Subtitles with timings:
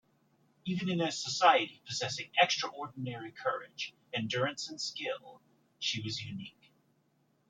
[0.65, 5.43] Even in a society possessing extraordinary courage, endurance and skill,
[5.77, 6.73] she was unique.